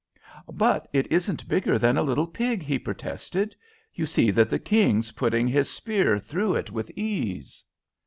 "But 0.51 0.87
it 0.91 1.05
isn't 1.11 1.47
bigger 1.47 1.77
than 1.77 1.95
a 1.95 2.01
little 2.01 2.25
pig," 2.25 2.63
he 2.63 2.79
protested. 2.79 3.55
"You 3.93 4.07
see 4.07 4.31
that 4.31 4.49
the 4.49 4.57
King 4.57 5.01
is 5.01 5.11
putting 5.11 5.47
his 5.47 5.69
spear 5.69 6.17
through 6.17 6.55
it 6.55 6.71
with 6.71 6.89
ease." 6.97 7.63